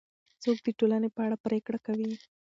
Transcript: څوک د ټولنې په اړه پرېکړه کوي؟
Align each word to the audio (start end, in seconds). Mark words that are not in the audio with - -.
څوک 0.43 0.57
د 0.63 0.67
ټولنې 0.79 1.09
په 1.15 1.19
اړه 1.25 1.37
پرېکړه 1.45 1.79
کوي؟ 1.85 2.11